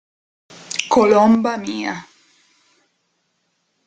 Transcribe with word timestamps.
Colomba 0.93 1.53
mia. 1.63 1.93